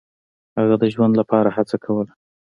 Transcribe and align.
هغه 0.57 0.75
د 0.81 0.83
ژوند 0.93 1.13
لپاره 1.21 1.49
هڅه 1.57 1.75
کوله. 1.83 2.13